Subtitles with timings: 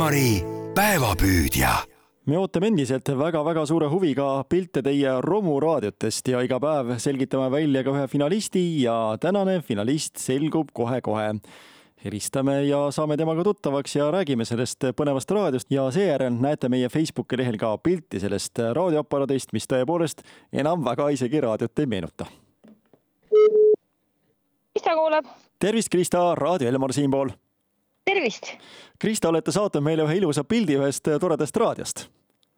[0.00, 0.40] Elmari
[0.72, 1.70] päevapüüdja
[2.24, 7.92] me ootame endiselt väga-väga suure huviga pilte teie romuraadiotest ja iga päev selgitame välja ka
[7.92, 11.26] ühe finalisti ja tänane finalist selgub kohe-kohe.
[12.04, 17.36] helistame ja saame temaga tuttavaks ja räägime sellest põnevast raadiost ja seejärel näete meie Facebooki
[17.36, 22.26] lehel ka pilti sellest raadioaparaadist, mis tõepoolest enam väga isegi raadiot ei meenuta.
[24.72, 25.26] Krista kuuleb.
[25.58, 27.36] tervist, Krista, Raadio Elmar siinpool
[28.04, 28.54] tervist!
[29.00, 32.06] Krista, olete saatnud meile ühe ilusa pildi ühest toredast raadiost.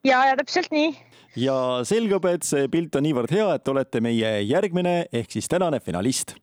[0.05, 0.95] ja, ja täpselt nii.
[1.37, 1.57] ja
[1.89, 6.37] selgub, et see pilt on niivõrd hea, et olete meie järgmine ehk siis tänane finalist.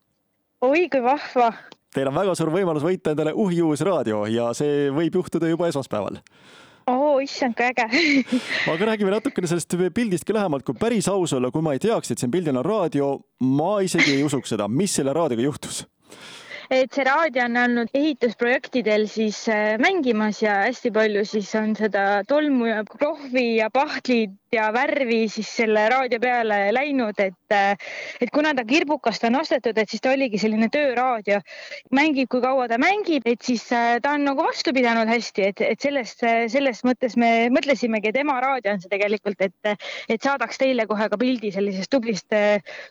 [0.61, 1.51] oi kui vahva!
[1.93, 5.71] Teil on väga suur võimalus võita endale uhi uus raadio ja see võib juhtuda juba
[5.71, 6.19] esmaspäeval
[6.89, 7.85] oo oh,, issand, kui äge
[8.73, 12.11] aga räägime natukene sellest pildist ka lähemalt, kui päris aus olla, kui ma ei teaks,
[12.11, 13.11] et siin pildil on raadio,
[13.45, 15.83] ma isegi ei usuks seda, mis selle raadioga juhtus
[16.69, 22.03] et see raadio on olnud ehitusprojektidel siis äh, mängimas ja hästi palju siis on seda
[22.29, 28.53] tolmu ja kohvi ja pahtlid ja värvi siis selle raadio peale läinud, et, et kuna
[28.55, 31.39] ta kirbukast on ostetud, et siis ta oligi selline tööraadio.
[31.95, 35.61] mängib, kui kaua ta mängib, et siis äh, ta on nagu vastu pidanud hästi, et,
[35.61, 39.73] et sellest, selles mõttes me mõtlesimegi, et ema raadio on see tegelikult, et,
[40.09, 42.35] et saadaks teile kohe ka pildi sellisest tublist,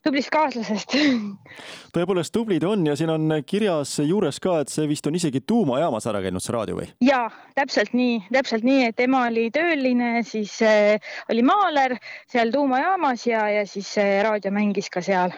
[0.04, 0.96] tublist kaaslasest.
[1.96, 6.08] tõepoolest tublid on ja siin on kirjas juures ka, et see vist on isegi tuumajaamas
[6.10, 6.88] ära käinud, see raadio või?
[7.04, 11.96] ja täpselt nii, täpselt nii, et ema oli tööline, siis äh, oli maaler
[12.30, 15.34] seal tuumajaamas ja, ja siis raadio mängis ka seal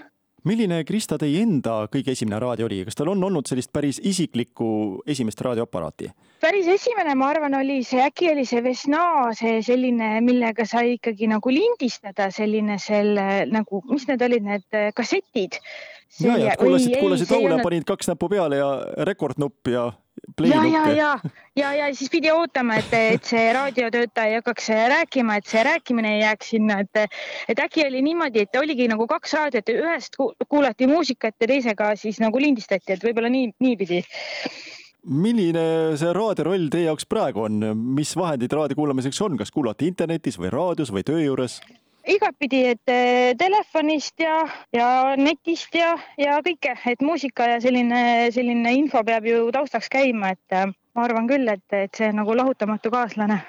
[0.48, 4.70] milline, Krista, teie enda kõige esimene raadio oli, kas tal on olnud sellist päris isiklikku
[5.10, 6.10] esimest raadioaparaati?
[6.40, 9.04] päris esimene, ma arvan, oli see, äkki oli see Vesna,
[9.36, 15.60] see selline, millega sai ikkagi nagu lindistada, selline selle nagu, mis need olid, need kassetid.
[16.24, 18.70] ja, ja kuulasid, kuulasid laule, panid kaks näppu peale ja
[19.10, 19.90] rekordnupp ja
[20.44, 21.10] ja, ja, ja,
[21.56, 26.14] ja, ja siis pidi ootama, et, et see raadiotöötaja ei hakkaks rääkima, et see rääkimine
[26.16, 27.16] ei jääks sinna, et,
[27.48, 32.20] et äkki oli niimoodi, et oligi nagu kaks raadiot, ühest kuulati muusikat ja teisega siis
[32.22, 34.02] nagu lindistati, et võib-olla nii, niipidi.
[35.10, 37.62] Milline see raadio roll teie jaoks praegu on,
[37.96, 41.60] mis vahendid raadio kuulamiseks on, kas kuulate internetis või raadios või töö juures?
[42.08, 44.88] Igatpidi, et eh, telefonist ja, ja
[45.18, 50.56] netist ja, ja kõike, et muusika ja selline, selline info peab ju taustaks käima, et
[50.56, 53.40] eh, ma arvan küll, et, et see nagu lahutamatu kaaslane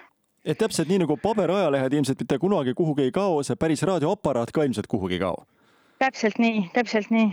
[0.41, 4.65] et täpselt nii nagu paberajalehed ilmselt mitte kunagi kuhugi ei kao, see päris raadioaparaat ka
[4.65, 5.45] ilmselt kuhugi ei kao.
[6.01, 7.29] täpselt nii, täpselt nii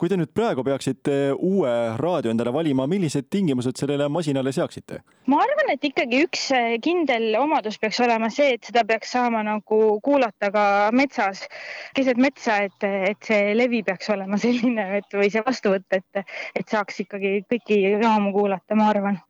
[0.00, 5.00] kui te nüüd praegu peaksite uue raadio endale valima, millised tingimused sellele masinale seaksite?
[5.30, 9.42] ma arvan, et ikkagi üks eh, kindel omadus peaks olema see, et seda peaks saama
[9.46, 10.64] nagu kuulata ka
[10.96, 11.44] metsas,
[11.96, 16.24] keset metsa, et, et see levi peaks olema selline, et või see vastuvõtt, et,
[16.56, 19.20] et saaks ikkagi kõiki jaamu kuulata, ma arvan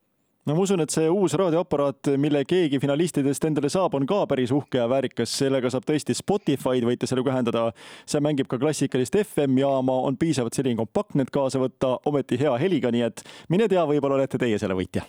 [0.47, 4.53] no ma usun, et see uus raadioaparaat, mille keegi finalistidest endale saab, on ka päris
[4.55, 7.65] uhke ja väärikas, sellega saab tõesti Spotify'd võite sellega ühendada.
[8.06, 12.91] see mängib ka klassikalist FM-jaama, on piisavalt selline kompaktne, et kaasa võtta, ometi hea heliga,
[12.91, 15.05] nii et mine tea, võib-olla olete teie selle võitja.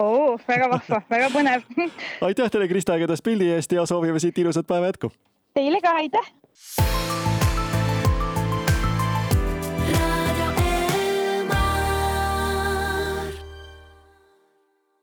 [0.00, 1.66] oo, väga vahva, väga põnev
[2.28, 5.12] aitäh teile, Krista, ägedast pildi eest ja soovime siit ilusat päeva jätku.
[5.54, 7.19] Teile ka, aitäh